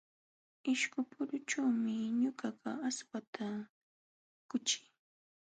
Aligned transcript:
Ishkupurućhuumi 0.71 1.93
ñuqaqa 2.21 2.71
aswata 2.87 3.47
puquchii. 4.47 4.87